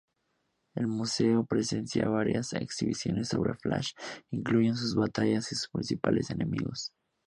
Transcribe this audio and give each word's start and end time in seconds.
El 0.73 0.87
museo 0.87 1.43
presenta 1.45 2.09
varias 2.09 2.53
exhibiciones 2.53 3.27
sobre 3.27 3.53
Flash, 3.53 3.91
incluyendo 4.31 4.77
sus 4.77 4.95
batallas 4.95 5.51
y 5.51 5.55
sus 5.55 5.69
principales 5.69 6.31
enemigos. 6.31 6.91